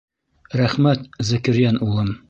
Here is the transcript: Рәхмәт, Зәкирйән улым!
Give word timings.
Рәхмәт, 0.61 1.05
Зәкирйән 1.29 1.81
улым! 1.91 2.15